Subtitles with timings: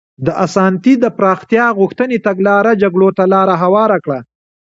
[0.25, 4.19] د اسانتي د پراختیا غوښتنې تګلارې جګړو ته لار هواره کړه.